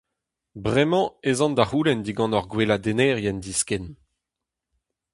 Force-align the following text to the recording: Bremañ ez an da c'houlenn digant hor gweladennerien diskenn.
Bremañ 0.63 1.05
ez 1.29 1.39
an 1.45 1.53
da 1.57 1.65
c'houlenn 1.67 2.01
digant 2.05 2.35
hor 2.35 2.47
gweladennerien 2.51 3.41
diskenn. 3.43 3.85